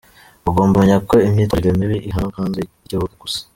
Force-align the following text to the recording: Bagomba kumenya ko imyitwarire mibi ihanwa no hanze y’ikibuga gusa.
Bagomba 0.45 0.75
kumenya 0.77 0.97
ko 1.09 1.15
imyitwarire 1.27 1.71
mibi 1.79 1.97
ihanwa 2.09 2.29
no 2.31 2.35
hanze 2.39 2.59
y’ikibuga 2.61 3.13
gusa. 3.23 3.39